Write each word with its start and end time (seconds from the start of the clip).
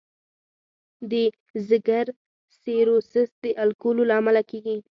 د 1.11 1.13
ځګر 1.69 2.05
سیروسس 2.63 3.29
د 3.43 3.45
الکولو 3.63 4.03
له 4.09 4.13
امله 4.19 4.41
کېږي. 4.51 4.77